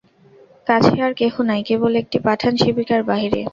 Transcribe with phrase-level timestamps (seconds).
[0.67, 3.41] কাছে আর কেহ নাই, কেবল একটি পাঠান শিবিকার বাহিরে।